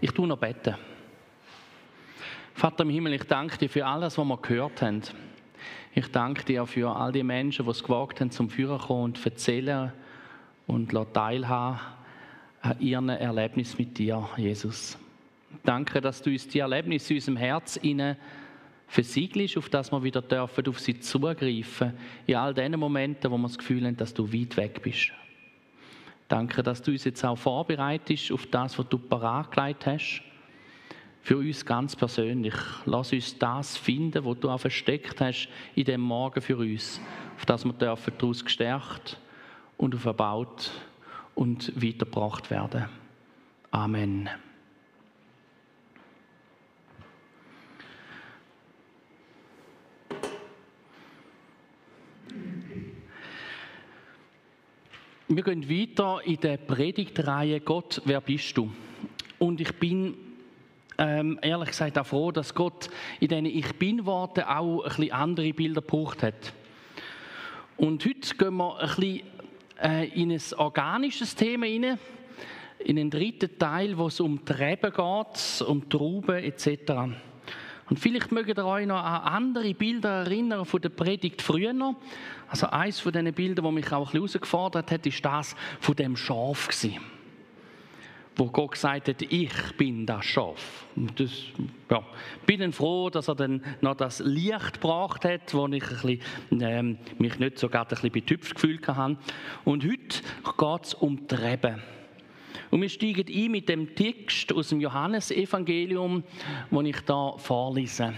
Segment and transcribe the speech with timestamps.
[0.00, 0.76] Ich tue noch beten.
[2.54, 5.02] Vater im Himmel, ich danke dir für alles, was wir gehört haben.
[5.94, 9.26] Ich danke dir für all die Menschen, die es gewagt haben, zum Führer kommen und
[9.26, 9.92] erzählen
[10.66, 11.80] und teilhaben
[12.60, 14.98] an ihren Erlebnis mit dir, Jesus.
[15.64, 17.80] Danke, dass du uns die Erlebnisse in unserem Herz
[18.86, 21.94] versiegelst, auf das wir wieder dürfen, auf sie zugreifen,
[22.26, 25.12] in all den Momenten, wo wir das Gefühl haben, dass du weit weg bist.
[26.28, 30.22] Danke, dass du uns jetzt auch vorbereitest auf das, was du parat gelegt hast.
[31.22, 32.54] Für uns ganz persönlich.
[32.84, 37.00] Lass uns das finden, was du auch versteckt hast in dem Morgen für uns,
[37.36, 39.18] auf das wir dürfen daraus gestärkt
[39.78, 40.70] und verbaut
[41.34, 42.86] und weitergebracht werden.
[43.70, 44.28] Amen.
[55.30, 58.72] Wir gehen weiter in der Predigtreihe Gott, wer bist du?
[59.38, 60.16] Und ich bin
[60.96, 62.88] ähm, ehrlich gesagt auch froh, dass Gott
[63.20, 66.54] in diesen Ich Bin-Worten auch ein bisschen andere Bilder gebraucht hat.
[67.76, 69.20] Und heute gehen wir ein bisschen
[69.82, 71.98] äh, in ein organisches Thema hinein,
[72.78, 76.92] in den dritten Teil, wo es um die Reben geht, um Trauben etc.
[77.90, 81.74] Und vielleicht mögt ihr euch noch an andere Bilder erinnern von der Predigt früher.
[82.48, 85.96] Also eins von diesen Bildern, das mich auch ein bisschen herausgefordert hat, ist das von
[85.96, 87.00] dem Schaf gewesen.
[88.36, 90.86] Wo Gott gesagt hat, ich bin das Schaf.
[90.94, 91.30] Und das,
[91.90, 92.04] ja,
[92.46, 96.20] bin dann froh, dass er dann noch das Licht gebracht hat, wo ich ein bisschen,
[96.60, 99.16] ähm, mich nicht so gerade ein bisschen betüpft gefühlt habe.
[99.64, 100.22] Und heute
[100.56, 101.82] geht es um die Reben.
[102.70, 106.22] Und wir steigen ein mit dem Text aus dem Johannesevangelium,
[106.70, 108.14] den ich da vorlese.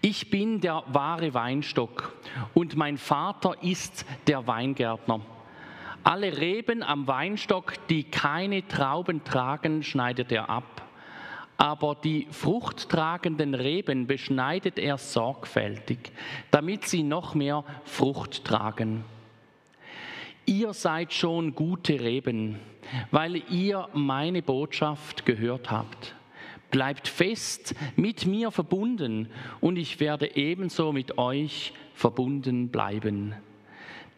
[0.00, 2.14] Ich bin der wahre Weinstock
[2.54, 5.20] und mein Vater ist der Weingärtner.
[6.02, 10.88] Alle Reben am Weinstock, die keine Trauben tragen, schneidet er ab.
[11.58, 16.12] Aber die fruchttragenden Reben beschneidet er sorgfältig,
[16.50, 19.04] damit sie noch mehr Frucht tragen.
[20.50, 22.58] Ihr seid schon gute Reben,
[23.12, 26.16] weil ihr meine Botschaft gehört habt.
[26.72, 29.28] Bleibt fest mit mir verbunden
[29.60, 33.36] und ich werde ebenso mit euch verbunden bleiben.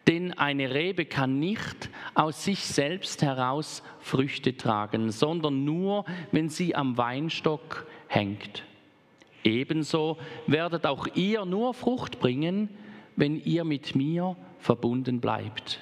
[0.07, 6.73] Denn eine Rebe kann nicht aus sich selbst heraus Früchte tragen, sondern nur, wenn sie
[6.73, 8.63] am Weinstock hängt.
[9.43, 10.17] Ebenso
[10.47, 12.69] werdet auch ihr nur Frucht bringen,
[13.15, 15.79] wenn ihr mit mir verbunden bleibt.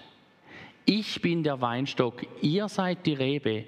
[0.86, 3.66] Ich bin der Weinstock, ihr seid die Rebe.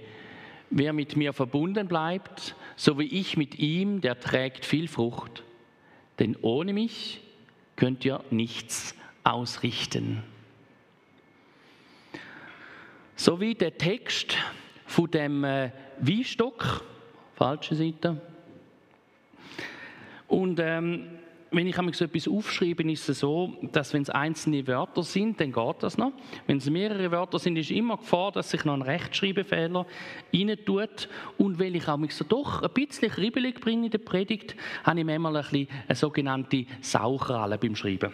[0.69, 5.43] Wer mit mir verbunden bleibt, so wie ich mit ihm, der trägt viel Frucht.
[6.19, 7.21] Denn ohne mich
[7.75, 10.23] könnt ihr nichts ausrichten.
[13.15, 14.35] So wie der Text
[14.85, 16.83] von dem äh, Weinstock,
[17.35, 18.19] falsche Seite.
[20.27, 21.19] Und ähm,
[21.53, 25.51] wenn ich so etwas aufschreibe, ist es so, dass wenn es einzelne Wörter sind, dann
[25.51, 26.11] geht das noch.
[26.47, 29.85] Wenn es mehrere Wörter sind, ist immer Gefahr, dass sich noch ein Rechtschreibfehler
[30.33, 31.09] rein tut.
[31.37, 35.05] Und weil ich auch so doch ein bisschen kribbelig bringe in der Predigt, habe ich
[35.05, 38.11] manchmal ein bisschen eine sogenannte Sauchralle beim Schreiben.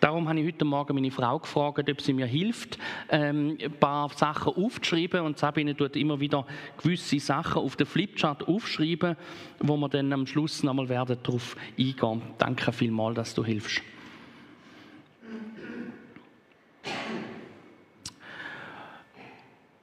[0.00, 2.78] Darum habe ich heute Morgen meine Frau gefragt, ob sie mir hilft,
[3.10, 5.20] ähm, ein paar Sachen aufzuschreiben.
[5.20, 6.46] Und Sabine tut immer wieder
[6.82, 9.16] gewisse Sachen auf den Flipchart aufschreiben,
[9.58, 12.22] wo wir dann am Schluss nochmal werden darauf eingehen.
[12.38, 13.82] Danke vielmals, dass du hilfst.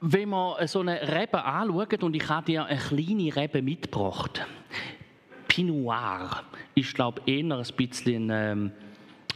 [0.00, 4.44] Wenn wir so eine Rebe anschauen, und ich habe dir eine kleine Rebe mitgebracht,
[5.46, 8.72] Pinot ist, glaube ich, eher ein bisschen ähm,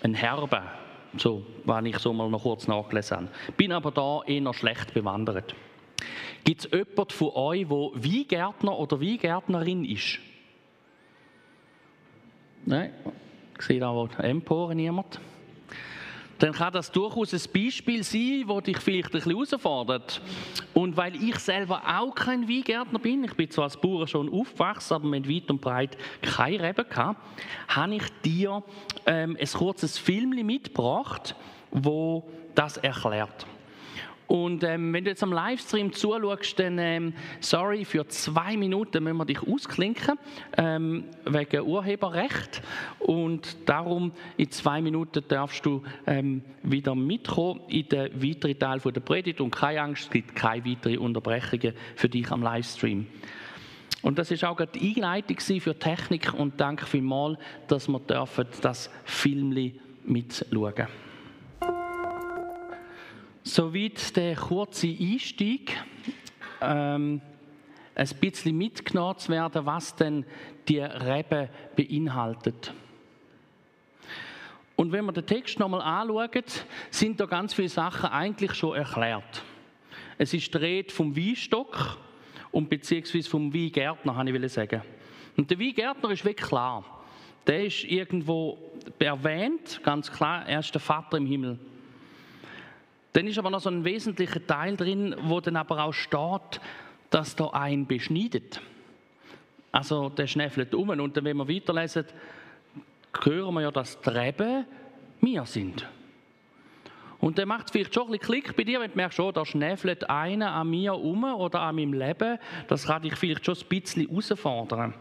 [0.02, 0.62] ein Herbe,
[1.16, 3.28] so, wenn ich so mal noch kurz nachgelesen habe.
[3.56, 5.54] Bin aber da eher schlecht bewandert.
[6.44, 10.18] Gibt es jemanden von euch, der Weingärtner oder Weingärtnerin ist?
[12.64, 12.92] Nein,
[13.58, 15.20] ich sehe da Emporen niemand
[16.42, 20.20] dann kann das durchaus ein Beispiel sein, das dich vielleicht ein bisschen herausfordert.
[20.74, 24.94] Und weil ich selber auch kein Weingärtner bin, ich bin zwar als Bauer schon aufgewachsen,
[24.94, 27.20] aber mit weit und breit keine Reben gehabt,
[27.68, 28.64] habe ich dir
[29.06, 31.36] ähm, ein kurzes Film mitgebracht,
[31.70, 33.46] wo das erklärt.
[34.32, 39.18] Und ähm, wenn du jetzt am Livestream zuschaust, dann ähm, sorry, für zwei Minuten müssen
[39.18, 40.18] wir dich ausklinken,
[40.56, 42.62] ähm, wegen Urheberrecht.
[42.98, 49.00] Und darum, in zwei Minuten darfst du ähm, wieder mitkommen in den weiteren Teil der
[49.02, 49.42] Predigt.
[49.42, 53.06] Und keine Angst, es gibt keine weiteren Unterbrechungen für dich am Livestream.
[54.00, 57.38] Und das ist auch die Einleitung für Technik und danke vielmals,
[57.68, 58.00] dass wir
[58.62, 59.74] das Film
[60.04, 61.11] mitschauen dürfen.
[63.44, 65.76] Soweit der kurze Einstieg.
[66.60, 67.20] Ähm,
[67.94, 70.24] ein bisschen mitgenommen zu werden, was denn
[70.68, 72.72] die Rebe beinhaltet.
[74.76, 76.44] Und wenn wir den Text nochmal anschauen,
[76.90, 79.42] sind da ganz viele Sachen eigentlich schon erklärt.
[80.16, 81.98] Es ist die Rede vom Weinstock
[82.50, 84.82] und beziehungsweise vom Weingärtner, habe ich sagen.
[85.36, 86.84] Und der Weingärtner ist wirklich klar.
[87.46, 88.56] Der ist irgendwo
[88.98, 91.58] erwähnt, ganz klar, er ist der Vater im Himmel.
[93.12, 96.60] Dann ist aber noch so ein wesentlicher Teil drin, wo dann aber auch steht,
[97.10, 98.60] dass da ein beschneidet.
[99.70, 102.04] Also der schnäffelt um und dann, wenn wir weiterlesen,
[103.22, 104.64] hören wir ja, dass die
[105.20, 105.86] wir sind.
[107.20, 109.46] Und der macht vielleicht schon ein bisschen Klick bei dir, wenn du merkst, oh, da
[109.46, 112.38] schnäffelt einer an mir um oder an meinem Leben.
[112.66, 114.94] Das kann dich vielleicht schon ein bisschen herausfordern.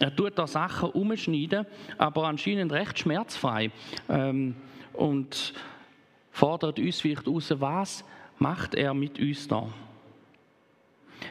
[0.00, 1.66] Er tut da Sachen umschneiden,
[1.98, 3.70] aber anscheinend recht schmerzfrei.
[4.08, 4.56] Ähm,
[4.92, 5.54] und
[6.30, 8.04] fordert uns vielleicht heraus, was
[8.38, 9.68] macht er mit uns da?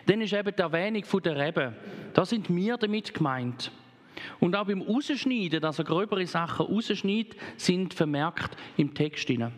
[0.05, 1.75] Dann ist eben die Erwähnung der Reben.
[2.13, 3.71] Da sind wir damit gemeint.
[4.39, 9.53] Und auch beim Rausschneiden, dass er gröbere Sachen rausschneidet, sind vermerkt im Text hinein.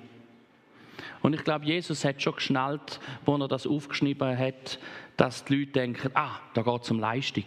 [1.21, 4.79] Und ich glaube, Jesus hat schon geschnallt, wo er das aufgeschrieben hat,
[5.17, 7.45] dass die Leute denken, ah, da geht es um Leistung.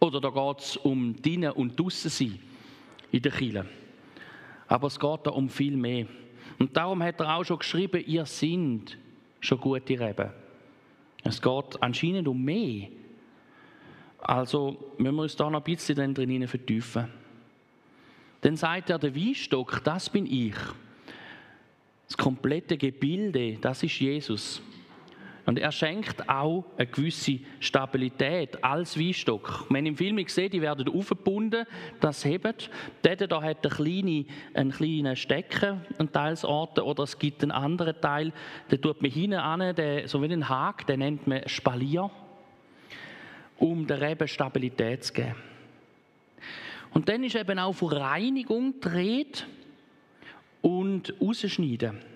[0.00, 2.38] Oder da geht es um Dienen und Draussen sein
[3.12, 3.66] in der Kirche.
[4.68, 6.06] Aber es geht da um viel mehr.
[6.58, 8.96] Und darum hat er auch schon geschrieben, ihr seid
[9.40, 10.30] schon gute Reben.
[11.22, 12.88] Es geht anscheinend um mehr.
[14.18, 17.08] Also müssen wir uns da noch ein bisschen drin vertiefen.
[18.40, 20.54] Dann sagt er, der Weinstock, das bin ich.
[22.06, 24.62] Das komplette Gebilde, das ist Jesus.
[25.46, 29.64] Und er schenkt auch eine gewisse Stabilität als Weinstock.
[29.70, 31.66] Wenn im Film seht, die werden aufgebunden,
[32.00, 32.68] das hebt.
[33.04, 38.00] Der da hat einen kleinen, einen kleinen Stecken an Teilsorten oder es gibt einen anderen
[38.00, 38.32] Teil,
[38.72, 39.74] den tut man hinten an,
[40.06, 42.10] so wie ein Haken, den nennt man Spalier,
[43.56, 45.36] um der Rebe Stabilität zu geben.
[46.92, 49.46] Und dann ist eben auch von Reinigung dreht
[50.60, 52.15] und rausschneiden.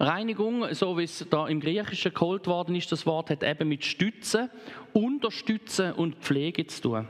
[0.00, 3.84] Reinigung, so wie es da im Griechischen geholt worden ist, das Wort hat eben mit
[3.84, 4.48] Stützen,
[4.94, 7.08] Unterstützen und Pflege zu tun.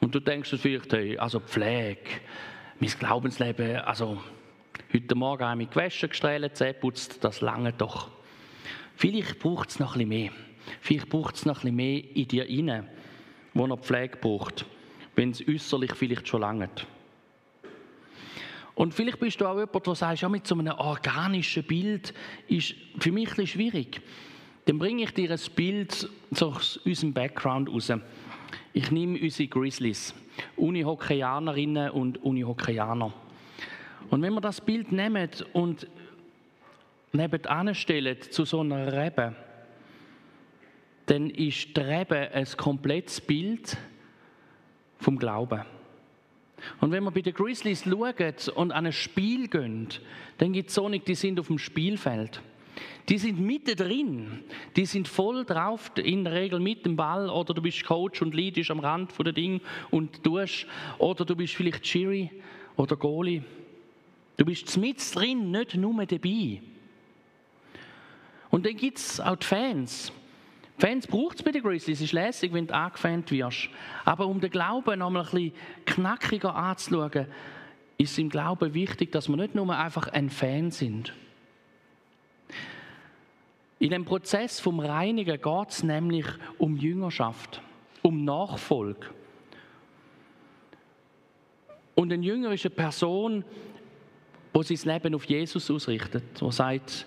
[0.00, 2.00] Und du denkst vielleicht, hey, also Pflege,
[2.80, 4.20] mein Glaubensleben, also
[4.92, 8.10] heute Morgen habe ich gewaschen, gestrahlt, Zähne putzt, das lange doch.
[8.96, 10.32] Vielleicht braucht es noch ein bisschen mehr.
[10.80, 12.88] Vielleicht braucht es noch ein bisschen mehr in dir rein,
[13.54, 14.66] wo noch Pflege braucht,
[15.14, 16.84] wenn es äußerlich vielleicht schon langt.
[18.78, 22.14] Und vielleicht bist du auch jemand, der sagt, ja, mit so einem organischen Bild
[22.46, 24.00] ist für mich ein schwierig.
[24.66, 26.08] Dann bringe ich dir ein Bild
[26.40, 27.92] aus unserem Background raus.
[28.72, 30.14] Ich nehme unsere Grizzlies,
[30.54, 33.12] Unihockeyanerinnen und Unihockeyaner.
[34.10, 35.88] Und wenn wir das Bild nehmen und
[37.10, 39.34] nebenan stellen zu so einer Rebe,
[41.06, 43.76] dann ist die Rebe ein komplettes Bild
[45.00, 45.64] vom Glauben.
[46.80, 49.88] Und wenn wir bei den Grizzlies schauen und an ein Spiel gehen,
[50.38, 52.40] dann gibt es so nicht, die sind auf dem Spielfeld.
[53.08, 54.44] Die sind mittendrin.
[54.76, 57.30] Die sind voll drauf, in der Regel mit dem Ball.
[57.30, 59.60] Oder du bist Coach und leidest am Rand von der Ding
[59.90, 60.66] und tust.
[60.98, 62.30] Oder du bist vielleicht Chiri
[62.76, 63.42] oder Goalie.
[64.36, 66.60] Du bist mit drin, nicht nur dabei.
[68.50, 70.12] Und dann gibt es auch die Fans.
[70.78, 71.98] Fans braucht es bei den Grizzlies.
[71.98, 73.68] Es ist lässig, wenn du angefans wirst.
[74.04, 75.52] Aber um den Glauben noch mal ein bisschen
[75.84, 77.26] knackiger anzuschauen,
[77.98, 81.12] ist es im Glauben wichtig, dass wir nicht nur einfach ein Fan sind.
[83.80, 86.26] In dem Prozess vom Reinigen geht es nämlich
[86.58, 87.60] um Jüngerschaft,
[88.02, 89.08] um Nachfolge.
[91.96, 93.44] Und ein Jünger ist eine Person,
[94.54, 97.06] die sein Leben auf Jesus ausrichtet, die sagt,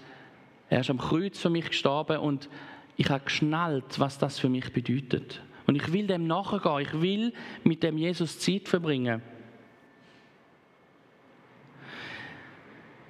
[0.69, 2.49] er ist am Kreuz für mich gestorben und
[2.97, 5.41] ich habe geschnallt, was das für mich bedeutet.
[5.67, 6.79] Und ich will dem nachgehen.
[6.79, 7.33] Ich will
[7.63, 9.21] mit dem Jesus Zeit verbringen.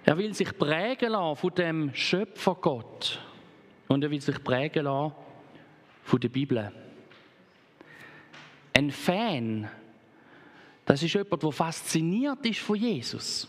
[0.03, 3.19] Er will sich prägen lassen von dem Schöpfer Gott.
[3.87, 5.15] Und er will sich prägen lassen
[6.03, 6.71] von der Bibel.
[8.73, 9.69] Ein Fan,
[10.85, 13.47] das ist jemand, der fasziniert ist von Jesus.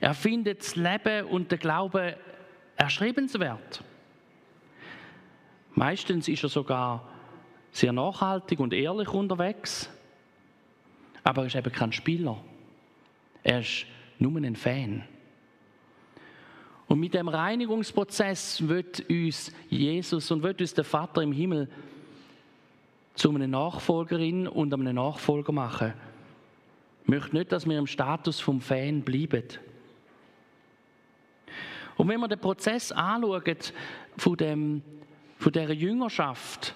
[0.00, 2.14] Er findet das Leben und den Glauben
[2.76, 3.82] erschrebenswert.
[5.74, 7.08] Meistens ist er sogar
[7.70, 9.88] sehr nachhaltig und ehrlich unterwegs,
[11.24, 12.36] aber er ist eben kein Spieler.
[13.42, 13.86] Er ist
[14.18, 15.04] nur ein Fan.
[16.86, 21.70] Und mit dem Reinigungsprozess wird uns Jesus und wird uns der Vater im Himmel
[23.14, 25.94] zu einer Nachfolgerin und einem Nachfolger machen.
[27.04, 29.44] Ich möchte nicht, dass wir im Status vom Fan bleiben.
[31.96, 33.56] Und wenn wir den Prozess anschauen
[34.16, 34.82] von, dem,
[35.42, 36.74] von dieser Jüngerschaft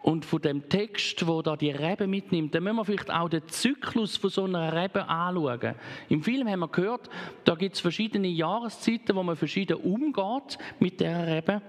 [0.00, 3.46] und von dem Text, wo da die Rebe mitnimmt, dann müssen wir vielleicht auch den
[3.48, 5.74] Zyklus von so einer Rebe anschauen.
[6.08, 7.10] Im Film haben wir gehört,
[7.44, 11.60] da gibt es verschiedene Jahreszeiten, wo man verschieden umgeht mit der Rebe.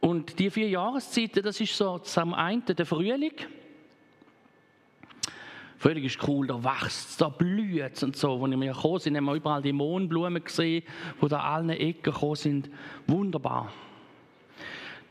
[0.00, 3.34] Und die vier Jahreszeiten, das ist so zum einen der Frühling.
[5.78, 8.44] Frühling ist cool, da wächst es, da blüht und so.
[8.44, 10.84] Als wir gekommen sind, haben wir überall die Mohnblumen gesehen,
[11.20, 12.70] die da allen Ecken gekommen sind.
[13.06, 13.72] Wunderbar.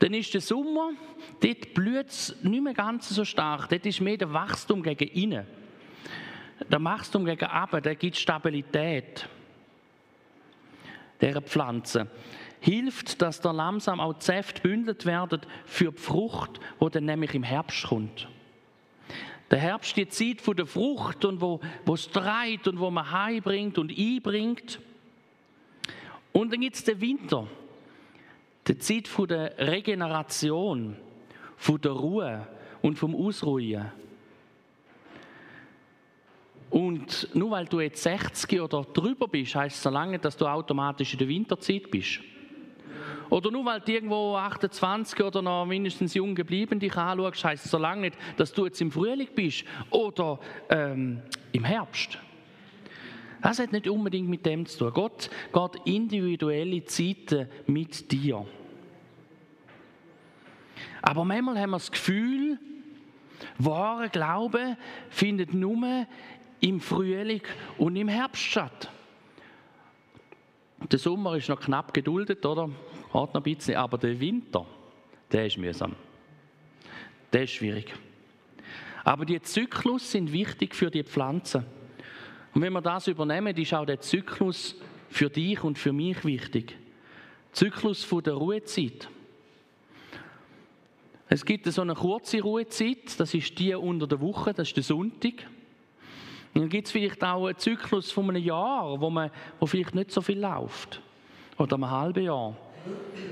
[0.02, 0.90] Dann ist der Sommer,
[1.40, 3.68] dort blüht es nicht mehr ganz so stark.
[3.68, 5.46] Dort ist mehr der Wachstum gegen innen.
[6.68, 9.28] Der Wachstum gegen Abend, der gibt Stabilität
[11.20, 12.08] dieser Pflanze.
[12.58, 17.32] Hilft, dass da langsam auch die Säfte bündelt werden für die Frucht, die dann nämlich
[17.36, 18.26] im Herbst kommt.
[19.52, 23.08] Der Herbst die Zeit von der Frucht und wo, wo es treibt und wo man
[23.12, 24.80] heimbringt und einbringt.
[26.32, 27.46] Und dann gibt es den Winter
[28.68, 30.96] die Zeit der Regeneration,
[31.82, 32.46] der Ruhe
[32.80, 33.90] und vom Ausruhen.
[36.70, 40.46] Und nur weil du jetzt 60 oder drüber bist, heißt es so lange, dass du
[40.46, 42.20] automatisch in der Winterzeit bist.
[43.28, 47.70] Oder nur weil du irgendwo 28 oder noch mindestens jung geblieben dich anschaust, heißt es
[47.70, 50.38] so lange nicht, dass du jetzt im Frühling bist oder
[50.68, 51.20] ähm,
[51.52, 52.18] im Herbst.
[53.42, 54.92] Das hat nicht unbedingt mit dem zu tun.
[54.94, 58.46] Gott geht individuelle Zeiten mit dir.
[61.02, 62.58] Aber manchmal haben wir das Gefühl,
[63.58, 64.76] wahre Glaube
[65.10, 66.06] findet nur
[66.60, 67.42] im Frühling
[67.78, 68.88] und im Herbst statt.
[70.90, 72.70] Der Sommer ist noch knapp geduldet, oder?
[73.12, 74.64] Hat noch ein bisschen, aber der Winter,
[75.32, 75.96] der ist mühsam.
[77.32, 77.92] Der ist schwierig.
[79.04, 81.66] Aber die Zyklus sind wichtig für die Pflanzen.
[82.54, 84.76] Und wenn wir das übernehmen, ist auch der Zyklus
[85.08, 86.76] für dich und für mich wichtig.
[87.52, 89.08] Zyklus von der Ruhezeit.
[91.28, 94.84] Es gibt so eine kurze Ruhezeit, das ist die unter der Woche, das ist der
[94.84, 95.46] Sonntag.
[96.54, 99.94] Und dann gibt es vielleicht auch einen Zyklus von einem Jahr, wo, man, wo vielleicht
[99.94, 101.00] nicht so viel läuft.
[101.56, 102.54] Oder einem halben Jahr.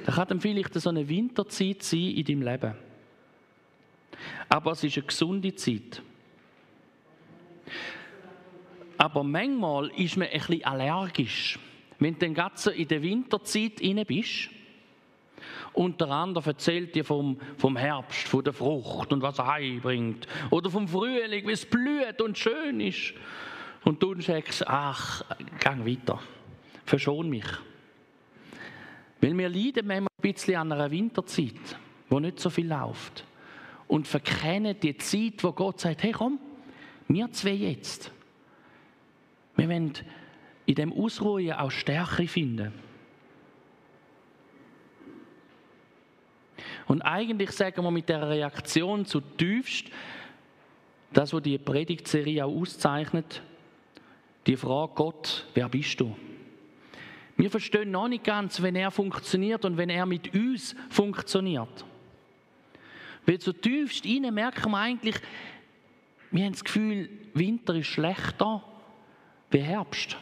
[0.07, 2.75] Da kann dann vielleicht so eine Winterzeit sein in deinem Leben.
[4.49, 6.03] Aber es ist eine gesunde Zeit.
[9.01, 11.59] Aber manchmal ist man ein bisschen allergisch.
[11.99, 14.51] Wenn du dann gerade in der Winterzeit inne bist
[15.73, 20.29] und der andere erzählt dir vom, vom Herbst, von der Frucht und was er heimbringt.
[20.51, 23.15] Oder vom Frühling, wie es blüht und schön ist.
[23.87, 25.23] Und du sagst, ach,
[25.61, 26.21] gang weiter.
[26.85, 27.47] Verschon mich.
[29.23, 31.79] Weil wir leiden manchmal ein bisschen an einer Winterzeit,
[32.11, 33.25] wo nicht so viel läuft.
[33.87, 36.39] Und verkennen die Zeit, wo Gott sagt, hey komm,
[37.09, 38.13] wir zwei jetzt.
[39.61, 39.93] Wir wollen
[40.65, 42.73] in dem Ausruhen auch Stärke finden.
[46.87, 49.89] Und eigentlich sagen wir mit der Reaktion zutiefst,
[51.13, 53.43] das, was die Predigtserie auch auszeichnet,
[54.47, 56.17] die Frage Gott, wer bist du?
[57.37, 61.85] Wir verstehen noch nicht ganz, wenn er funktioniert und wenn er mit uns funktioniert.
[63.27, 65.17] Weil zutiefst innen merken wir eigentlich,
[66.31, 68.65] wir haben das Gefühl, Winter ist schlechter
[69.51, 70.17] wie Herbst.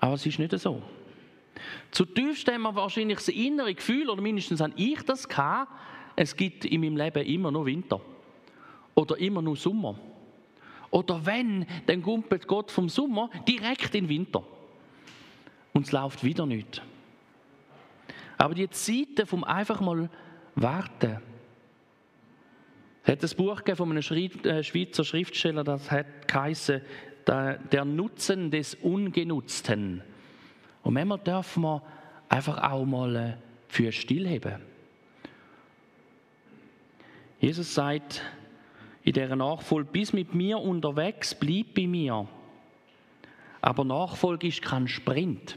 [0.00, 0.82] Aber es ist nicht so.
[1.90, 5.70] Zutiefst haben wir wahrscheinlich das innere Gefühl, oder mindestens habe ich das gehabt,
[6.16, 8.00] es gibt in meinem Leben immer nur Winter.
[8.94, 9.98] Oder immer nur Sommer.
[10.90, 14.42] Oder wenn, dann kumpelt Gott vom Sommer direkt in den Winter.
[15.72, 16.82] Und es läuft wieder nicht.
[18.36, 20.08] Aber die Zeiten vom einfach mal
[20.54, 21.18] warten.
[23.04, 24.02] Es hat ein Buch von einem
[24.44, 26.28] äh, Schweizer Schriftsteller, das hat
[27.30, 30.02] der Nutzen des Ungenutzten.
[30.82, 31.82] Und manchmal dürfen wir
[32.28, 33.32] einfach auch mal äh,
[33.68, 34.62] für stillheben.
[37.38, 38.22] Jesus sagt
[39.02, 42.26] in dieser Nachfolge, bis mit mir unterwegs, bleib bei mir.
[43.62, 45.56] Aber Nachfolge ist kein Sprint.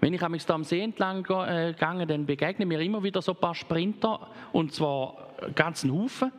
[0.00, 3.38] Wenn ich da am See entlang äh, gehe, dann begegnen mir immer wieder so ein
[3.38, 6.32] paar Sprinter, und zwar ganzen Haufen.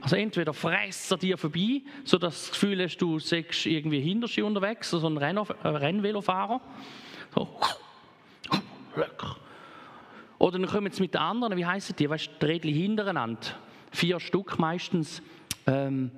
[0.00, 4.28] Also entweder fräst er dir vorbei, sodass du das Gefühl hast, du sechst irgendwie hinter
[4.28, 6.60] sie unterwegs, so ein äh, Rennvelofahrer.
[7.34, 7.48] So.
[10.38, 12.08] Oder dann kommen sie mit den anderen, wie heißen die?
[12.08, 13.40] Weißt du, Rädchen hintereinander.
[13.90, 15.22] Vier Stück meistens.
[15.66, 16.10] Ähm,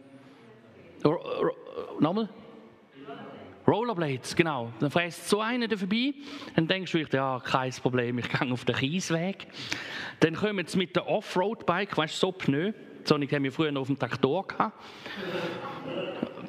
[2.00, 2.28] nochmal?
[3.66, 4.72] Rollerblades, genau.
[4.80, 6.14] Dann fräst so einer vorbei,
[6.56, 9.46] dann denkst du, ja, kein Problem, ich gehe auf den Kiesweg.
[10.20, 12.72] Dann kommen sie mit der Offroad-Bike, weißt du, so Pneu.
[13.08, 14.78] Sonic haben wir früher noch auf dem Traktor gehabt.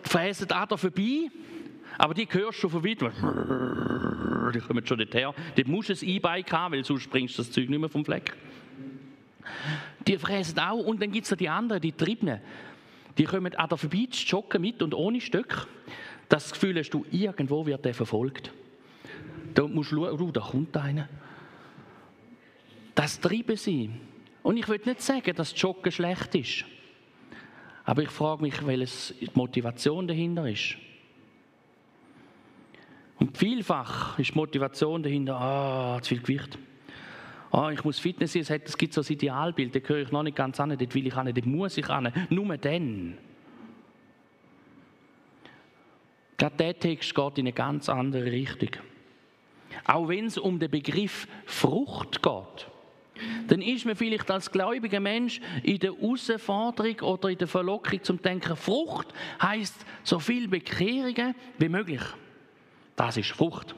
[0.04, 1.30] Fräsen da vorbei.
[1.98, 3.12] Aber die hörst du von weitem.
[4.54, 5.34] Die kommen schon nicht her.
[5.56, 8.04] Dort musst du ein E-Bike haben, weil sonst bringst du das Zeug nicht mehr vom
[8.04, 8.36] Fleck.
[10.08, 10.86] Die fräsen auch.
[10.86, 12.42] Und dann gibt es noch die anderen, die Triebnen.
[13.18, 15.68] Die kommen an der vorbei joggen mit und ohne Stück.
[16.30, 18.52] Das Gefühl hast du, irgendwo wird der verfolgt.
[19.54, 21.10] Da musst du schauen, oh, da kommt einer.
[22.96, 23.90] Das treiben sie.
[24.44, 26.66] Und ich will nicht sagen, dass Joggen schlecht ist.
[27.84, 30.76] Aber ich frage mich, welche die Motivation dahinter ist.
[33.18, 36.58] Und vielfach ist die Motivation dahinter, ah, zu viel Gewicht.
[37.52, 40.38] Ah, ich muss Fitness sein, es gibt so ein Idealbild, da gehöre ich noch nicht
[40.38, 43.18] ganz an, dort will ich an, dort muss ich an, nur dann.
[46.38, 48.70] Gerade der Text geht in eine ganz andere Richtung.
[49.86, 52.68] Auch wenn es um den Begriff Frucht geht,
[53.48, 58.22] dann ist man vielleicht als gläubiger Mensch in der Herausforderung oder in der Verlockung zum
[58.22, 59.08] Denken, Frucht
[59.42, 62.02] heißt so viel Bekehrungen wie möglich.
[62.96, 63.76] Das ist Frucht.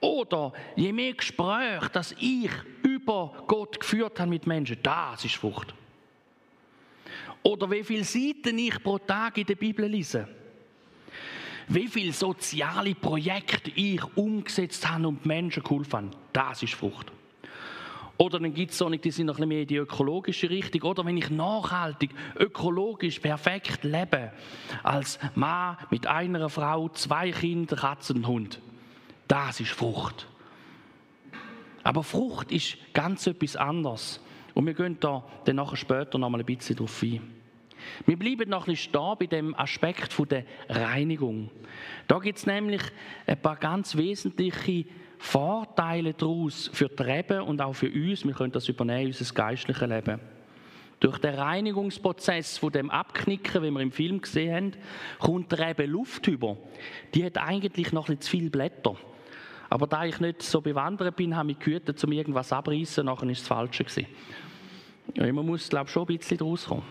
[0.00, 2.50] Oder je mehr Gespräch, das ich
[2.82, 5.74] über Gott geführt habe mit Menschen, das ist Frucht.
[7.42, 10.28] Oder wie viele Seiten ich pro Tag in der Bibel lese.
[11.68, 17.12] Wie viele soziale Projekte ich umgesetzt habe und Menschen geholfen habe, das ist Frucht.
[18.18, 20.50] Oder dann gibt es so nicht, die sind noch ein bisschen mehr in die ökologische
[20.50, 20.82] Richtung.
[20.82, 24.32] Oder wenn ich nachhaltig, ökologisch, perfekt lebe,
[24.82, 28.60] als Mann mit einer Frau, zwei Kindern, Katzen und Hund.
[29.28, 30.26] Das ist Frucht.
[31.84, 34.20] Aber Frucht ist ganz etwas anderes.
[34.52, 37.22] Und wir gehen da dann nachher später noch mal ein bisschen drauf ein.
[38.04, 41.50] Wir bleiben noch ein bisschen stehen bei dem Aspekt der Reinigung.
[42.08, 42.82] Da gibt es nämlich
[43.26, 44.86] ein paar ganz wesentliche
[45.18, 48.24] Vorteile daraus für die Reben und auch für uns.
[48.24, 50.20] Wir können das übernehmen, unser geistliches Leben.
[51.00, 54.72] Durch den Reinigungsprozess von dem Abknicken, wie wir im Film gesehen haben,
[55.18, 56.56] kommt der Rebe Luft über.
[57.14, 58.96] Die hat eigentlich noch ein zu viele Blätter.
[59.70, 63.30] Aber da ich nicht so bewandert bin, habe ich gehütet, um irgendwas abreißen, nachher war
[63.30, 64.06] es das Falsche.
[65.14, 66.82] Ja, man muss, glaube ich, schon ein bisschen daraus kommen.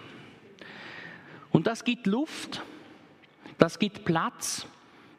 [1.51, 2.61] Und das gibt Luft,
[3.57, 4.67] das gibt Platz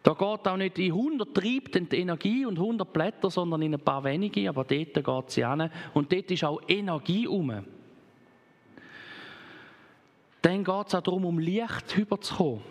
[0.08, 3.80] da geht auch nicht in 100 Trieb die Energie und 100 Blätter, sondern in ein
[3.80, 5.70] paar wenige, aber dort geht sie an.
[5.92, 7.50] Und dort ist auch Energie um.
[10.40, 12.62] Dann geht es auch darum, um Licht rüberzukommen.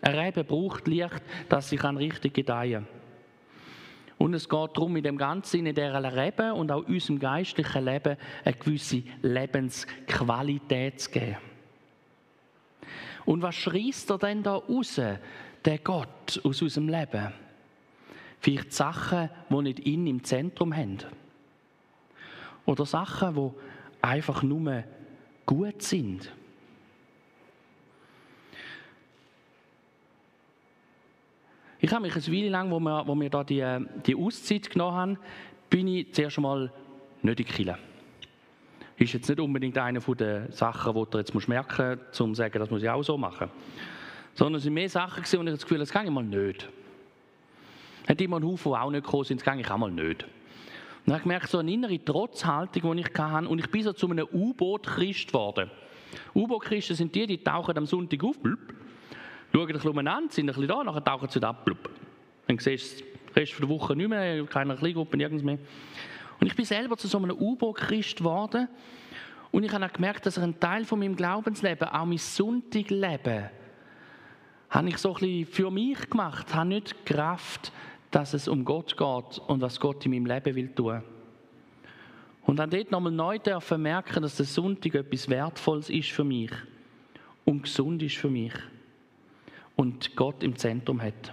[0.00, 2.96] Ein Rebe braucht Licht, dass sie richtig gedeihen kann.
[4.16, 8.16] Und es geht darum, in dem Ganzen, in dieser Rebe und auch unserem geistlichen Leben
[8.42, 11.36] eine gewisse Lebensqualität zu geben.
[13.26, 14.98] Und was schreist er denn da raus?
[15.66, 17.32] Der Gott aus unserem Leben.
[18.40, 20.98] Vielleicht Sachen, die nicht ihn im Zentrum haben.
[22.64, 23.50] Oder Sachen, die
[24.00, 24.84] einfach nur
[25.44, 26.32] gut sind.
[31.78, 33.64] Ich habe mich eine Weile lang, wo wir, wo wir da die,
[34.06, 35.18] die Auszeit genommen haben,
[35.68, 36.72] bin ich zuerst einmal
[37.22, 37.78] nicht in Kille.
[38.96, 42.58] Ist jetzt nicht unbedingt eine der Sachen, die du jetzt merken musst, um zu sagen,
[42.58, 43.50] das muss ich auch so machen.
[44.36, 46.68] Sondern es waren mehr Sachen, gewesen, und ich das Gefühl das kann ich mal nicht.
[48.06, 50.22] Hat immer einen Haufen, auch nicht gekommen sind, das kann ich auch mal nicht.
[50.22, 50.30] Und
[51.06, 53.92] dann habe ich gemerkt, so eine innere Trotzhaltung, die ich hatte, und ich bin so
[53.92, 55.70] zu einem U-Boot-Christ geworden.
[56.34, 58.58] U-Boot-Christen sind die, die tauchen am Sonntag auf, blub,
[59.52, 61.88] schauen ein bisschen umeinander, sind ein bisschen da, nachher tauchen sie ab, blub.
[62.46, 65.58] Dann siehst du den Rest der Woche nicht mehr, keine Kleingruppe, nirgends mehr.
[66.38, 68.68] Und ich bin selber zu so einem U-Boot-Christ geworden,
[69.52, 73.48] und ich habe auch gemerkt, dass ein Teil von meinem Glaubensleben, auch mein Sonntagleben,
[74.70, 77.72] habe ich so ein bisschen für mich gemacht, habe nicht Kraft,
[78.10, 81.02] dass es um Gott geht und was Gott in meinem Leben will tun.
[82.42, 86.52] Und dann dort nochmal neu dürfen merken, dass der Sonntag etwas Wertvolles ist für mich
[87.44, 88.52] und gesund ist für mich
[89.74, 91.32] und Gott im Zentrum hat.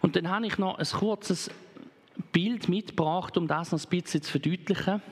[0.00, 1.50] Und dann habe ich noch ein kurzes
[2.32, 5.02] Bild mitgebracht, um das noch ein bisschen zu verdeutlichen.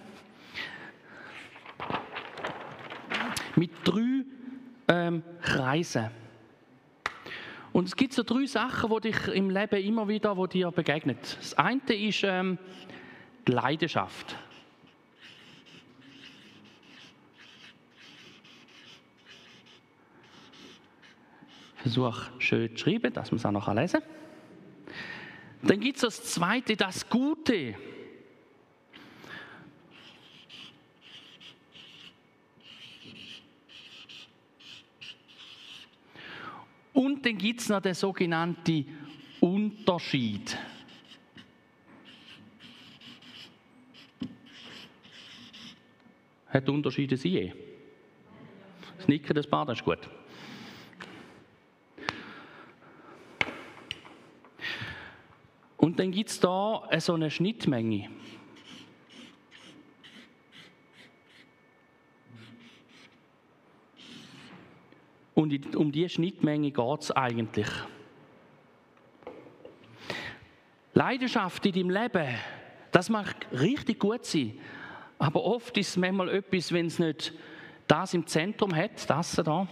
[3.56, 4.24] Mit drei
[4.92, 6.10] ähm, Kreisen.
[7.72, 11.38] Und es gibt so drei Sachen, die dich im Leben immer wieder wo dir begegnet.
[11.40, 12.58] Das eine ist ähm,
[13.46, 14.36] die Leidenschaft.
[21.76, 25.68] Versuche schön zu schreiben, dass man es auch noch lesen kann.
[25.68, 27.74] Dann gibt es das zweite, das Gute.
[36.92, 38.86] Und dann gibt es noch den sogenannten
[39.40, 40.56] Unterschied.
[46.48, 47.52] Hat Unterschiede sie?
[48.98, 49.98] Das Nicken, das Bad, das ist gut.
[55.78, 58.08] Und dann gibt es da so eine Schnittmenge.
[65.34, 67.68] Und um diese Schnittmenge geht es eigentlich.
[70.94, 72.28] Leidenschaft in deinem Leben,
[72.90, 74.58] das mag richtig gut sein.
[75.18, 77.32] Aber oft ist es manchmal etwas, wenn es nicht
[77.86, 79.66] das im Zentrum hat, das da.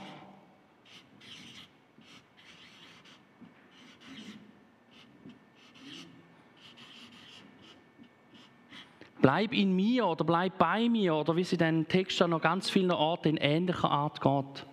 [9.20, 12.70] Bleib in mir oder bleib bei mir oder wie es in den Text noch ganz
[12.70, 14.66] vielen Orten in ähnlicher Art geht.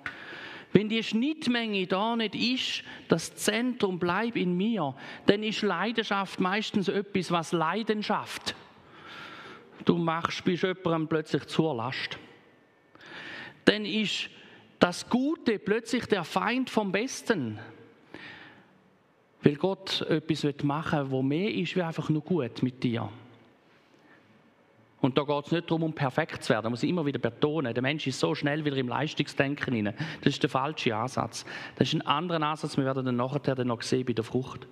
[0.73, 6.88] Wenn die Schnittmenge da nicht ist, das Zentrum bleib in mir, dann ist Leidenschaft meistens
[6.88, 8.56] etwas, was Leidenschaft.
[9.86, 12.19] Du machst, bist jemandem plötzlich zur Last.
[13.65, 14.30] Dann ist
[14.80, 17.60] das Gute plötzlich der Feind vom Besten.
[19.41, 23.10] Weil Gott etwas machen will, wo mehr ist wie einfach nur gut mit dir.
[24.99, 26.63] Und da geht es nicht darum, um perfekt zu werden.
[26.63, 27.73] Da muss ich immer wieder betonen.
[27.73, 29.95] Der Mensch ist so schnell wieder im Leistungsdenken hinein.
[30.21, 31.45] Das ist der falsche Ansatz.
[31.75, 32.77] Das ist ein anderer Ansatz.
[32.77, 34.67] Wir werden dann nachher noch sehen bei der Frucht.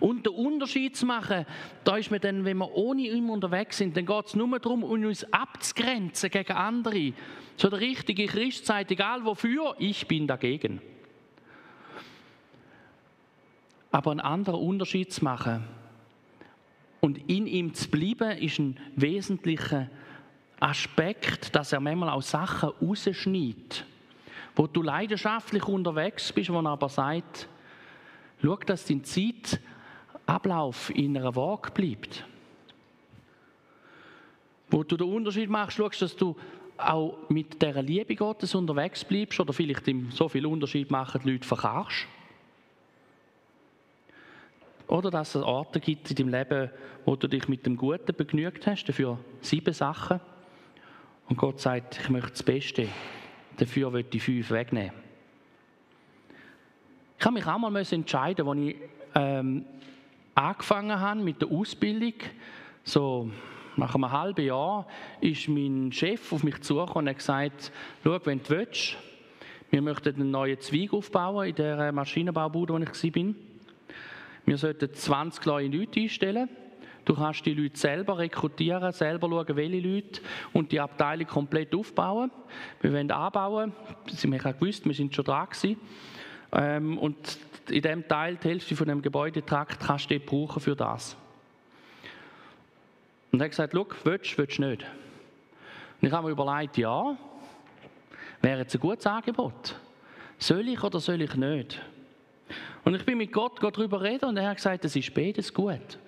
[0.00, 1.44] Und den Unterschied zu machen,
[1.84, 4.82] da ist mir dann, wenn wir ohne ihn unterwegs sind, dann geht es nur darum,
[4.82, 7.12] uns abzugrenzen gegen andere.
[7.56, 10.80] So der richtige Christ sagt, egal wofür, ich bin dagegen.
[13.90, 15.64] Aber einen anderen Unterschied zu machen,
[17.00, 19.88] und in ihm zu bleiben, ist ein wesentlicher
[20.60, 23.84] Aspekt, dass er manchmal auch Sachen rausschneidet,
[24.56, 27.48] wo du leidenschaftlich unterwegs bist, wo er aber sagt,
[28.42, 32.24] schau, dass dein Zeitablauf in einer Waage bleibt.
[34.70, 36.36] Wo du den Unterschied machst, schaust, dass du
[36.76, 41.46] auch mit der Liebe Gottes unterwegs bleibst oder vielleicht so viel Unterschied machen die Leute
[41.46, 42.06] verkaufst.
[44.88, 46.70] Oder dass es Orte gibt in deinem Leben,
[47.04, 50.20] wo du dich mit dem Guten begnügt hast, dafür sieben Sachen.
[51.28, 52.88] Und Gott sagt, ich möchte das Beste,
[53.58, 54.92] dafür will ich fünf wegnehmen.
[57.18, 58.76] Ich habe mich auch mal entscheiden, als ich
[59.14, 59.64] ähm,
[60.34, 62.14] angefangen habe mit der Ausbildung,
[62.82, 63.30] so
[63.76, 64.86] nach einem halben Jahr,
[65.20, 67.72] ist mein Chef auf mich zugekommen und hat gesagt,
[68.04, 68.96] schau, wenn du willst,
[69.70, 73.34] wir möchten einen neuen Zweig aufbauen in der Maschinenbaubude, wo ich war.
[74.48, 76.48] Wir sollten 20 neue Leute einstellen.
[77.04, 80.22] Du kannst die Leute selber rekrutieren, selber schauen, welche Leute
[80.54, 82.30] und die Abteilung komplett aufbauen.
[82.80, 83.74] Wir wollen anbauen.
[84.10, 85.48] Sie haben gewusst, wir sind schon dran.
[86.52, 91.14] Ähm, und in dem Teil, die Hälfte von dem Gebäudetrakt, kannst du brauchen für das.
[93.30, 94.86] Und er hat gesagt, schau, willst du, willst du nicht?
[96.00, 97.18] Und ich habe mir überlegt, ja,
[98.40, 99.78] wäre jetzt ein gutes Angebot.
[100.38, 101.82] Soll ich oder soll ich nicht?
[102.84, 105.98] Und ich bin mit Gott, darüber reden und er hat gesagt, es ist beides gut.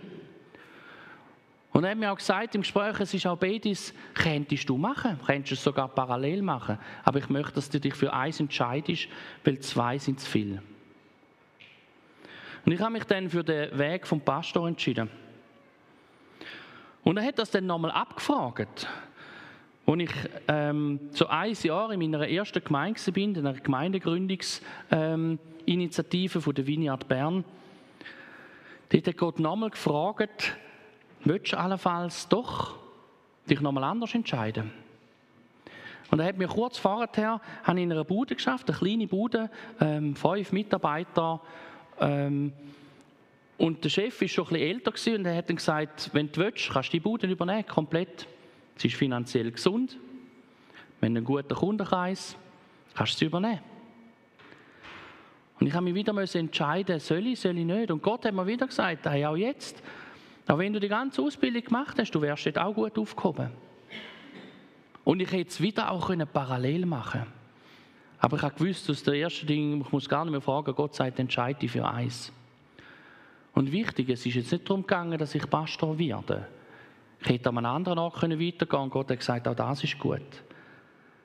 [1.72, 5.18] Und er hat mir auch gesagt im Gespräch, es ist auch beides, könntest du machen,
[5.24, 6.78] könntest es sogar parallel machen.
[7.04, 9.08] Aber ich möchte, dass du dich für eins entscheidest,
[9.44, 10.60] weil zwei sind zu viel.
[12.64, 15.08] Und ich habe mich dann für den Weg vom Pastor entschieden.
[17.02, 18.88] Und er hat das dann nochmal abgefragt.
[19.86, 20.12] Als ich
[20.48, 25.38] ähm, so ein Jahr in meiner ersten Gemeinde war, in einer Gemeindegründungsinitiative ähm,
[26.40, 27.44] von der Vineyard Bern,
[28.88, 30.56] dort hat Gott nochmal gefragt,
[31.24, 32.78] willst du allenfalls doch
[33.48, 34.72] dich nochmal anders entscheiden?
[36.10, 39.48] Und er hat mir kurz vorher in einer Bude geschafft, eine kleine Bude,
[39.80, 41.40] ähm, fünf Mitarbeiter.
[42.00, 42.52] Ähm,
[43.58, 46.40] und der Chef war schon ein bisschen älter und er hat dann gesagt, wenn du
[46.40, 48.26] willst, kannst du die Bude übernehmen, komplett.
[48.76, 49.98] Sie ist finanziell gesund.
[51.00, 52.36] Wenn einen guten Kundenkreis,
[52.94, 53.69] kannst du sie übernehmen.
[55.60, 57.90] Und ich habe mich wieder entscheiden, soll ich, soll ich nicht.
[57.90, 59.82] Und Gott hat mir wieder gesagt, hey, auch jetzt,
[60.48, 63.50] auch wenn du die ganze Ausbildung gemacht hast, du wärst dort auch gut aufgehoben.
[65.04, 67.32] Und ich hätte es wieder auch parallel machen können.
[68.20, 70.94] Aber ich habe gewusst, dass der erste Ding, ich muss gar nicht mehr fragen, Gott
[70.94, 72.32] sagt, entscheide dich für eins.
[73.54, 76.46] Und wichtig, es ist jetzt nicht darum gegangen, dass ich Pastor werde.
[77.20, 78.90] Ich hätte an einem anderen Ort weitergehen können.
[78.90, 80.20] Gott hat gesagt, auch das ist gut.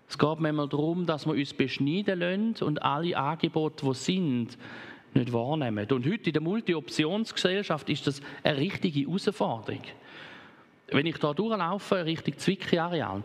[0.07, 4.57] Es geht manchmal darum, dass wir uns beschneiden lassen und alle Angebote, die sind,
[5.13, 5.89] nicht wahrnehmen.
[5.91, 9.81] Und heute in der Multi-Optionsgesellschaft ist das eine richtige Herausforderung.
[10.87, 13.23] Wenn ich da durchlaufe, Richtung Zwickli-Areal,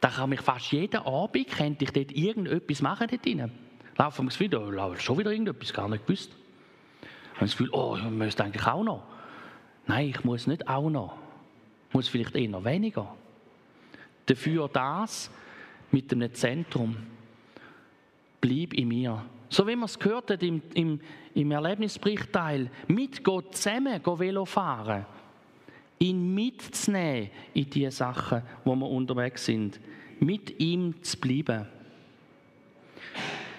[0.00, 3.50] dann kann mich fast jeden Abend, könnte ich dort irgendetwas machen dort drin.
[3.96, 6.30] Laufen wir das da läuft schon wieder irgendetwas, gar nicht gewusst.
[6.32, 9.02] Ich habe das Gefühl, oh, ich müsste eigentlich auch noch.
[9.86, 11.16] Nein, ich muss nicht auch noch
[11.92, 13.14] muss vielleicht eher weniger.
[14.26, 15.30] Dafür das
[15.90, 16.96] mit einem Zentrum.
[18.40, 19.24] bleib in mir.
[19.48, 21.00] So wie man es gehört hat im, im,
[21.34, 25.06] im Erlebnisberichtteil, mit Gott zusammen Velo fahren.
[25.98, 29.80] Ihn mitzunehmen in die Sachen, wo wir unterwegs sind.
[30.20, 31.66] Mit ihm zu bleiben.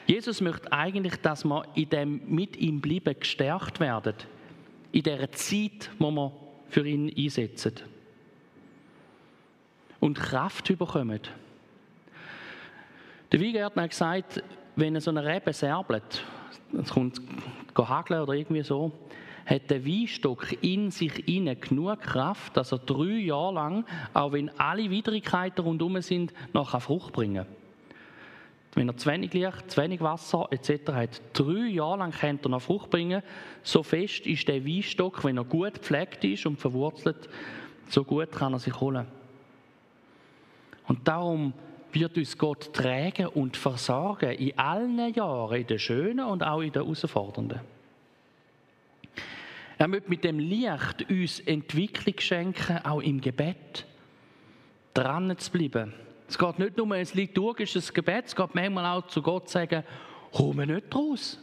[0.07, 4.15] Jesus möchte eigentlich, dass wir in dem mit ihm bleiben gestärkt werden.
[4.91, 6.31] In der Zeit, wo wir
[6.69, 7.73] für ihn einsetzen.
[9.99, 11.19] Und Kraft bekommen.
[13.31, 14.43] Der Weingärtner hat gesagt,
[14.75, 16.23] wenn so eine Rebe serbelt,
[16.73, 17.21] es kommt
[17.77, 18.91] hageln oder irgendwie so,
[19.45, 24.49] hat der Weinstock in sich innen genug Kraft, dass er drei Jahre lang, auch wenn
[24.59, 27.55] alle Widrigkeiten rundherum sind, noch Frucht bringen kann.
[28.73, 30.91] Wenn er zu wenig Licht, zu wenig Wasser etc.
[30.91, 33.21] hat, drei Jahre lang kann er noch Frucht bringen.
[33.63, 37.29] So fest ist der Weinstock, wenn er gut gepflegt ist und verwurzelt,
[37.89, 39.07] so gut kann er sich holen.
[40.87, 41.53] Und darum
[41.91, 46.71] wird uns Gott tragen und versorgen in allen Jahren, in den schönen und auch in
[46.71, 47.61] den herausfordernden.
[49.77, 53.85] Er möchte mit dem Licht uns Entwicklung schenken, auch im Gebet,
[54.93, 55.93] dran zu bleiben.
[56.27, 59.83] Es geht nicht nur um ein liturgisches Gebet, es geht manchmal auch zu Gott sagen,
[60.53, 61.39] mir nicht raus.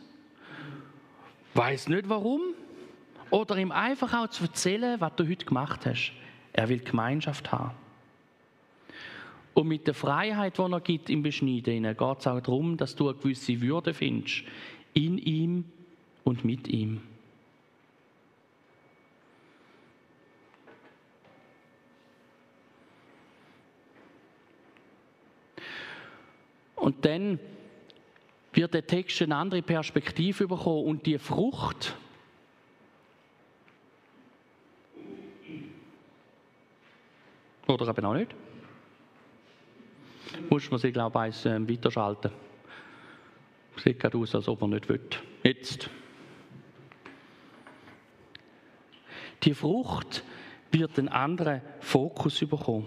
[1.54, 2.40] Weiß nicht warum.
[3.30, 6.12] Oder ihm einfach auch zu erzählen, was du heute gemacht hast.
[6.52, 7.72] Er will Gemeinschaft haben.
[9.56, 13.08] Und mit der Freiheit, die er gibt im Beschneiden, geht es auch darum, dass du
[13.08, 14.44] eine gewisse Würde findest.
[14.92, 15.64] In ihm
[16.24, 17.00] und mit ihm.
[26.74, 27.40] Und dann
[28.52, 31.96] wird der Text eine andere Perspektive bekommen und die Frucht,
[37.66, 38.34] oder eben auch nicht,
[40.50, 42.30] muss man sie, glaube ich, eins äh, weiterschalten.
[43.82, 45.00] Sieht gerade aus, als ob er nicht will.
[45.42, 45.90] Jetzt.
[49.42, 50.24] Die Frucht
[50.70, 52.86] wird einen anderen Fokus bekommen.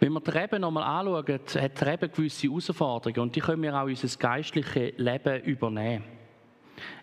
[0.00, 3.74] Wenn wir die Reben nochmal anschauen, hat die Rebe gewisse Herausforderungen und die können wir
[3.74, 6.17] auch unser geistliches Leben übernehmen.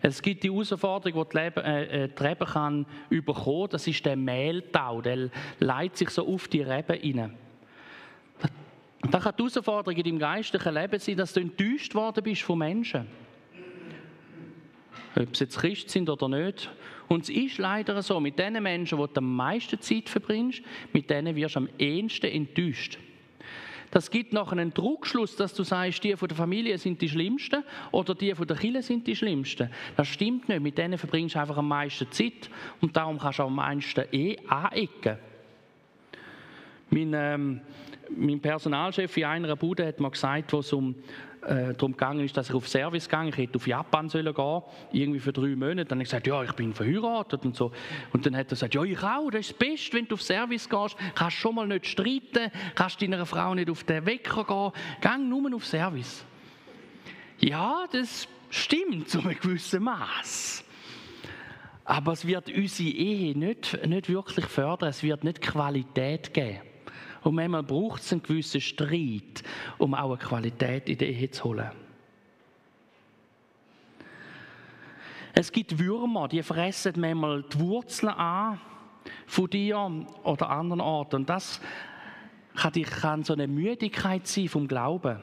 [0.01, 2.85] Es gibt die Herausforderung, die die, Leben, äh, äh, die kann.
[3.69, 5.01] Das ist der Mehltau.
[5.01, 7.35] Der leitet sich so auf die Rebe rein.
[9.11, 12.59] Da kann die Herausforderung in deinem geistlichen Leben sein, dass du enttäuscht worden bist von
[12.59, 13.07] Menschen.
[15.15, 16.69] Ob sie jetzt Christ sind oder nicht.
[17.07, 20.61] Und es ist leider so, mit den Menschen, die du am meisten Zeit verbringst,
[20.91, 22.97] mit denen wirst du am ehesten enttäuscht.
[23.95, 27.63] Das gibt noch einen Druckschluss, dass du sagst, die von der Familie sind die Schlimmsten
[27.93, 29.69] oder die von der Kirche sind die Schlimmsten.
[29.95, 30.61] Das stimmt nicht.
[30.61, 32.49] Mit denen verbringst du einfach am meisten Zeit
[32.81, 35.17] und darum kannst du am meisten eh anecken.
[36.89, 37.61] Mein, ähm,
[38.17, 40.93] mein Personalchef in einer Bude hat mir gesagt, wo es um
[41.45, 44.61] äh, darum gegangen ist, dass ich auf Service gegangen Ich hätte auf Japan sollen gehen,
[44.91, 45.85] irgendwie für drei Monate.
[45.85, 47.71] Dann habe ich gesagt, ja, ich bin verheiratet und so.
[48.13, 50.21] Und dann hat er gesagt, ja, ich auch, das ist das Beste, wenn du auf
[50.21, 54.71] Service gehst, kannst schon mal nicht streiten, kannst deiner Frau nicht auf den Wecker gehen,
[55.01, 56.25] gang nur auf Service.
[57.39, 60.63] Ja, das stimmt zu einem gewissen Maß.
[61.83, 66.61] Aber es wird unsere Ehe nicht, nicht wirklich fördern, es wird nicht Qualität geben.
[67.25, 69.41] Und manchmal braucht es einen gewissen Streit,
[69.79, 71.71] um auch eine Qualität in der Ehe zu holen.
[75.33, 78.61] Es gibt Würmer, die fressen manchmal die Wurzeln an
[79.25, 81.15] von dir oder anderen Orten.
[81.15, 81.59] Und das
[82.53, 85.17] kann, so eine Müdigkeit sein vom Glauben.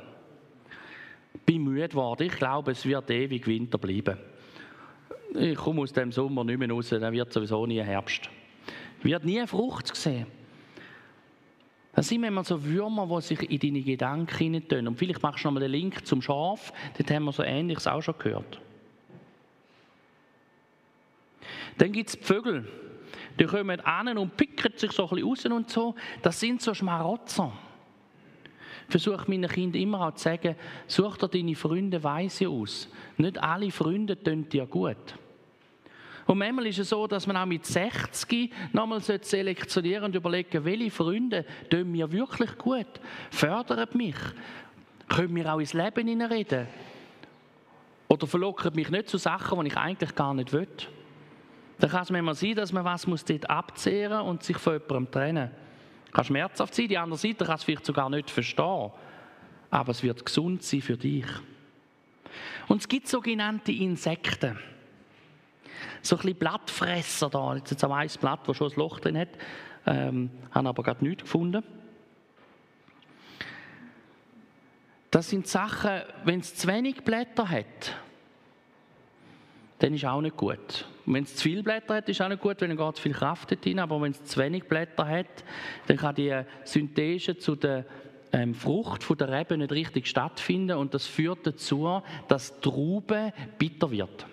[1.35, 2.25] Ich bin müde geworden.
[2.25, 4.19] Ich glaube, es wird ewig Winter bleiben.
[5.37, 8.29] Ich komme aus dem Sommer nicht mehr raus, dann wird sowieso nie Herbst.
[9.05, 10.42] Wird nie Frucht sehen.
[11.95, 15.49] Das sind immer so Würmer, die sich in deine Gedanken hinein Und vielleicht machst du
[15.49, 18.61] noch mal den Link zum Schaf, dort haben wir so Ähnliches auch schon gehört.
[21.79, 22.67] Dann gibt es Vögel.
[23.39, 25.95] Die kommen an und picken sich so ein bisschen raus und so.
[26.23, 27.53] Das sind so Schmarotzer.
[28.89, 30.55] Versuche meinen Kindern immer auch zu sagen,
[30.87, 32.89] such dir deine Freunde weise aus.
[33.17, 35.15] Nicht alle Freunde tun dir gut.
[36.27, 40.91] Und manchmal ist es so, dass man auch mit 60 nochmal selektionieren und überlegen, welche
[40.91, 44.17] Freunde tun mir wirklich gut, fördern mich,
[45.09, 46.69] können mir auch ins Leben hineinreden
[48.09, 50.69] oder verlocken mich nicht zu Sachen, die ich eigentlich gar nicht will.
[51.79, 55.11] Dann kann es manchmal sein, dass man was muss dort abzehren und sich von jemandem
[55.11, 56.13] trennen muss.
[56.13, 58.91] Kann schmerzhaft sein, die andere Seite kann es vielleicht sogar nicht verstehen,
[59.71, 61.25] aber es wird gesund sein für dich.
[62.69, 64.59] Und es gibt sogenannte Insekten
[66.01, 67.55] so ein bisschen Blattfresser da.
[67.55, 69.29] Jetzt ein Blatt, das schon ein Loch drin hat,
[69.87, 71.63] ähm, haben aber gerade nichts gefunden.
[75.11, 77.95] Das sind Sachen, wenn es zu wenig Blätter hat,
[79.79, 80.87] dann ist auch nicht gut.
[81.07, 83.65] wenn es zu viele Blätter hat, ist auch nicht gut, wenn geht zu viel Kraft
[83.65, 83.81] drin.
[83.81, 85.45] Aber wenn es zu wenig Blätter hat,
[85.87, 87.85] dann kann die Synthese zu der
[88.33, 93.33] ähm, Frucht von der Rebe nicht richtig stattfinden und das führt dazu, dass die Traube
[93.59, 94.27] bitter wird.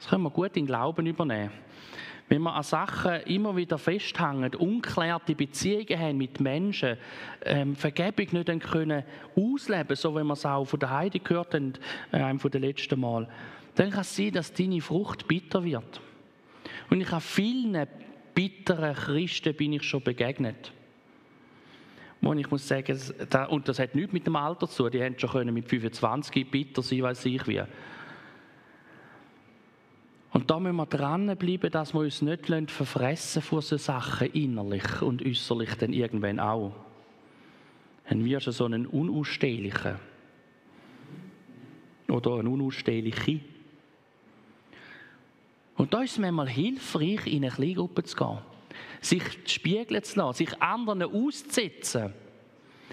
[0.00, 1.50] Das können wir gut in Glauben übernehmen.
[2.28, 6.96] Wenn wir an Sachen immer wieder festhängen, unklärte Beziehungen haben mit Menschen,
[7.44, 9.04] ähm, Vergebung nicht können
[9.36, 11.74] ausleben so wie wir es auch von der Heide gehört haben,
[12.12, 13.28] äh, einem von den letzten Mal,
[13.74, 16.00] dann kann es sein, dass deine Frucht bitter wird.
[16.88, 17.86] Und ich habe vielen
[18.34, 20.72] bitteren Christen bin ich schon begegnet.
[22.22, 22.98] Wo ich muss sagen,
[23.50, 26.80] und das hat nichts mit dem Alter zu tun, die haben schon mit 25 bitter
[26.80, 27.62] sein, weiß ich wie.
[30.32, 35.24] Und da müssen wir dranbleiben, dass wir uns nicht verfressen von so Sachen innerlich und
[35.24, 36.72] äußerlich dann irgendwann auch.
[38.08, 39.96] Dann wirst du so einen Unausstehlichen.
[42.08, 43.40] Oder eine Unausstehliche.
[45.76, 48.38] Und da ist es manchmal hilfreich, in eine Kleingruppe zu gehen.
[49.00, 52.12] Sich spiegeln zu lassen, sich anderen auszusetzen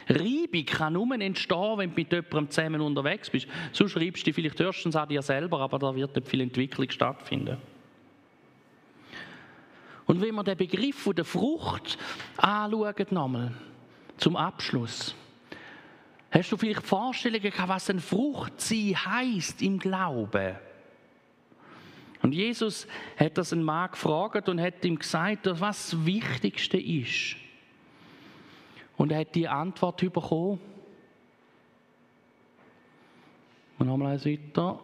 [0.07, 3.47] Reibung kann nur entstehen, wenn du mit jemandem zusammen unterwegs bist.
[3.71, 7.57] So schreibst du vielleicht höchstens an dir selber, aber da wird nicht viel Entwicklung stattfinden.
[10.05, 11.97] Und wenn wir den Begriff der Frucht
[12.37, 13.53] anschauen, nochmal,
[14.17, 15.15] zum Abschluss.
[16.31, 20.55] Hast du vielleicht Vorstellungen gehabt, was eine Frucht sein heisst im Glauben?
[22.21, 27.35] Und Jesus hat das einen Mann gefragt und hat ihm gesagt, was das Wichtigste ist.
[28.97, 30.59] Und er hat die Antwort bekommen.
[33.77, 34.79] Und nochmal eins weiter.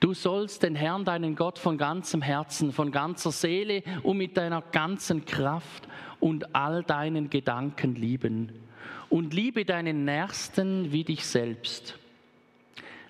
[0.00, 4.62] Du sollst den Herrn, deinen Gott, von ganzem Herzen, von ganzer Seele und mit deiner
[4.62, 5.86] ganzen Kraft
[6.18, 8.52] und all deinen Gedanken lieben.
[9.08, 11.98] Und liebe deinen Nächsten wie dich selbst.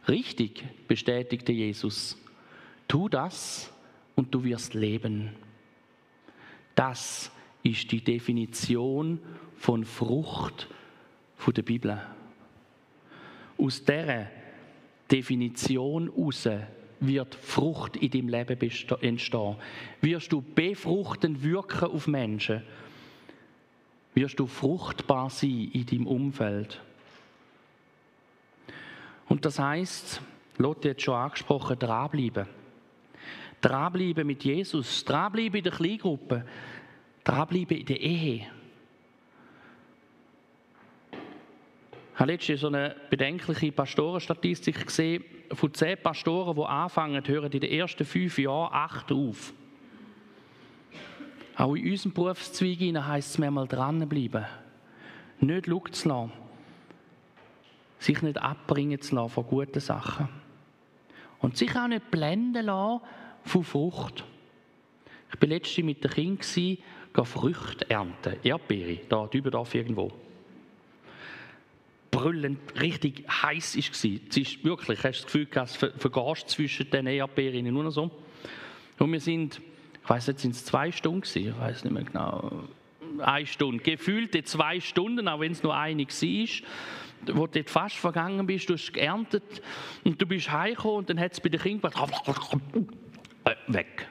[0.08, 2.16] Richtig, bestätigte Jesus.
[2.88, 3.72] Tu das
[4.20, 5.30] und du wirst leben.
[6.74, 7.30] Das
[7.62, 9.18] ist die Definition
[9.56, 10.68] von Frucht
[11.36, 11.98] von der Bibel.
[13.56, 14.26] Aus dieser
[15.10, 16.46] Definition heraus
[17.00, 18.58] wird Frucht in deinem Leben
[19.00, 19.56] entstehen.
[20.02, 22.62] Wirst du befruchten wirken auf Menschen,
[24.12, 26.78] wirst du fruchtbar sein in deinem Umfeld.
[29.30, 30.20] Und das heißt,
[30.58, 32.59] Lotte hat schon angesprochen, dranbleiben.
[33.60, 36.44] Dranbleiben mit Jesus, dranbleiben in der Kleingruppe,
[37.24, 38.46] dranbleiben in der Ehe.
[42.14, 45.24] Ich habe letztens so eine bedenkliche Pastorenstatistik gesehen.
[45.52, 49.52] Von zehn Pastoren, die anfangen, hören in den ersten fünf Jahren acht auf.
[51.56, 54.44] Auch in unserem Berufszweig heisst es mir mal dranbleiben.
[55.40, 56.32] Nicht schauen zu lassen.
[57.98, 60.28] Sich nicht abbringen zu lassen von guten Sachen.
[61.40, 63.00] Und sich auch nicht blenden lassen
[63.44, 64.24] von Frucht.
[65.32, 66.78] Ich war letztens mit den Kindern,
[67.24, 70.12] Früchte ernten, Erdbeere, da drüben darf irgendwo.
[72.10, 74.04] Brüllend, richtig heiß war es.
[74.04, 78.10] Es ist wirklich, hast du das Gefühl, es vergast zwischen den Erdbeeren nur so.
[78.98, 79.60] Und wir sind,
[80.02, 81.50] ich weiß nicht, sind es zwei Stunden gewesen?
[81.50, 82.64] ich weiß nicht mehr genau,
[83.18, 86.68] eine Stunde, gefühlte zwei Stunden, auch wenn es nur eine war
[87.26, 89.62] wo du dort fast vergangen bist, du hast geerntet
[90.04, 92.24] und du bist heimgekommen und dann hat es bei den Kindern gemacht,
[93.44, 94.08] äh, weg.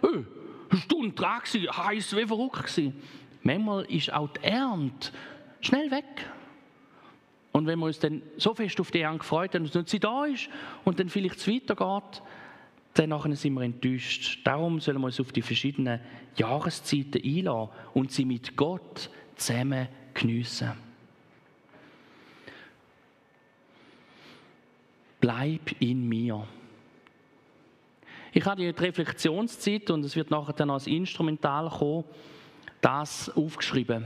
[0.00, 0.24] Hey,
[0.70, 2.94] eine Stunde dran gewesen, heiß wie verrückt gewesen.
[3.42, 5.10] Manchmal ist auch die Ernte
[5.60, 6.04] schnell weg.
[7.52, 10.26] Und wenn wir uns dann so fest auf die Ernte gefreut haben, dass sie da
[10.26, 10.48] ist
[10.84, 12.22] und dann vielleicht es weitergeht,
[12.92, 14.40] dann sind wir enttäuscht.
[14.44, 16.00] Darum sollen wir uns auf die verschiedenen
[16.36, 20.72] Jahreszeiten einladen und sie mit Gott zusammen geniessen.
[25.20, 26.46] Bleib in mir.
[28.36, 32.04] Ich habe die Reflexionszeit und es wird nachher dann als Instrumental kommen,
[32.82, 34.04] das aufgeschrieben.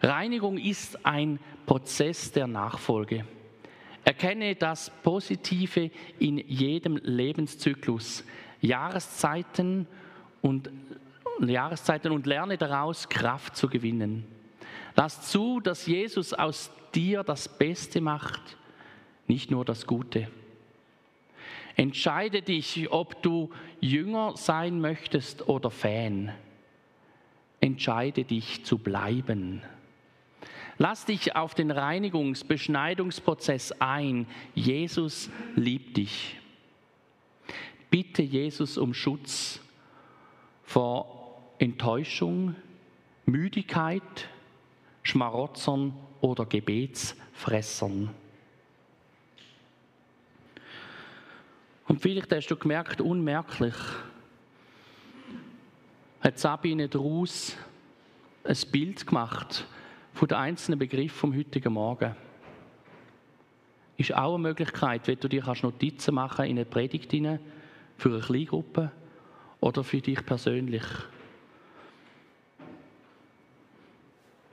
[0.00, 3.24] Reinigung ist ein Prozess der Nachfolge.
[4.04, 5.90] Erkenne das Positive
[6.20, 8.22] in jedem Lebenszyklus,
[8.60, 9.88] Jahreszeiten
[10.40, 10.70] und
[11.40, 14.24] Jahreszeiten und lerne daraus Kraft zu gewinnen.
[14.94, 18.56] Lass zu, dass Jesus aus dir das Beste macht,
[19.26, 20.28] nicht nur das Gute.
[21.76, 23.50] Entscheide dich, ob du
[23.80, 26.32] Jünger sein möchtest oder Fan.
[27.60, 29.62] Entscheide dich zu bleiben.
[30.78, 34.26] Lass dich auf den Reinigungs-, Beschneidungsprozess ein.
[34.54, 36.38] Jesus liebt dich.
[37.90, 39.60] Bitte Jesus um Schutz
[40.64, 42.56] vor Enttäuschung,
[43.26, 44.02] Müdigkeit,
[45.02, 48.10] Schmarotzern oder Gebetsfressern.
[51.92, 53.74] Und vielleicht hast du gemerkt, unmerklich,
[56.22, 57.54] hat Sabine daraus
[58.44, 59.66] ein Bild gemacht
[60.14, 62.16] von den einzelnen Begriffen vom heutigen Morgen.
[63.98, 67.40] Ist auch eine Möglichkeit, wenn du dir Notizen machen in eine Predigt hinein,
[67.98, 68.90] für eine Kleingruppe
[69.60, 70.84] oder für dich persönlich.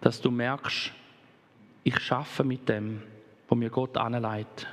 [0.02, 0.92] Dass du merkst,
[1.86, 3.02] ich schaffe mit dem,
[3.48, 4.68] wo mir Gott anleitet.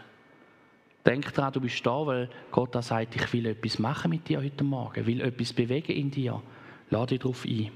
[1.07, 4.43] Denk daran, du bist da, weil Gott da sagt, ich will etwas machen mit dir
[4.43, 6.43] heute Morgen, will etwas bewegen in dir.
[6.91, 7.71] Lade dich darauf ein.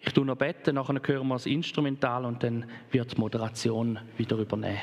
[0.00, 4.36] Ich tue noch beten, nachher hören wir das Instrumental und dann wird die Moderation wieder
[4.36, 4.82] übernehmen.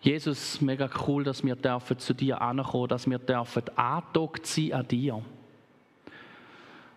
[0.00, 4.88] Jesus, mega cool, dass wir dürfen zu dir ankommen, dass wir dürfen angedockt sein an
[4.88, 5.22] dir.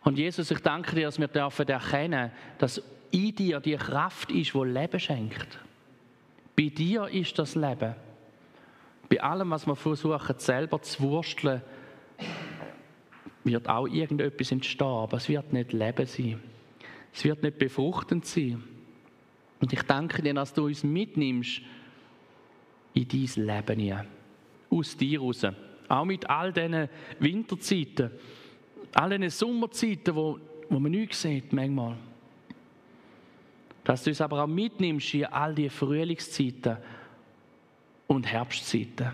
[0.03, 2.81] Und Jesus, ich danke dir, dass wir dürfen erkennen, dass
[3.11, 5.59] in dir die Kraft ist, die Leben schenkt.
[6.55, 7.95] Bei dir ist das Leben.
[9.09, 11.61] Bei allem, was wir versuchen, selber zu wursteln,
[13.43, 16.39] wird auch irgendetwas entstehen, aber es wird nicht Leben sein.
[17.13, 18.63] Es wird nicht befruchtend sein.
[19.59, 21.61] Und ich danke dir, dass du uns mitnimmst
[22.93, 24.05] in dein Leben hier.
[24.69, 25.45] Aus dir raus.
[25.87, 26.87] Auch mit all diesen
[27.19, 28.11] Winterzeiten,
[28.93, 30.39] all diesen Sommerzeiten, wo,
[30.69, 31.97] wo man nichts sieht manchmal.
[33.89, 36.77] Dass du uns aber auch mitnimmst in all die Frühlingszeiten
[38.05, 39.09] und Herbstzeiten.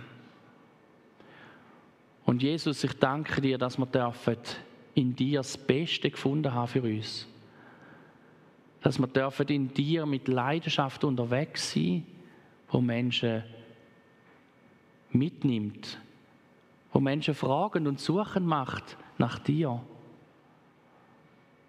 [2.25, 4.35] Und Jesus, ich danke dir, dass wir dürfen
[4.93, 7.25] in dir das Beste gefunden haben für uns.
[8.81, 12.05] Dass wir dürfen in dir mit Leidenschaft unterwegs sein,
[12.67, 13.43] wo Menschen
[15.09, 15.97] mitnimmt,
[16.91, 19.81] wo Menschen fragen und suchen macht nach dir.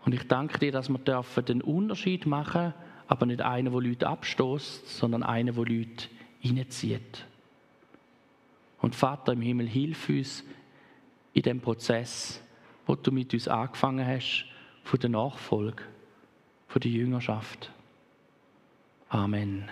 [0.04, 2.74] Und ich danke dir, dass wir dürfen den Unterschied machen,
[3.08, 6.08] aber nicht einen, wo Leute abstoßt, sondern einen, wo Leute
[6.40, 7.26] hineinzieht.
[8.80, 10.44] Und Vater im Himmel, hilf uns
[11.32, 12.42] in dem Prozess,
[12.86, 14.46] wo du mit uns angefangen hast,
[14.84, 15.82] von der Nachfolge,
[16.68, 17.72] von der Jüngerschaft.
[19.08, 19.70] Amen.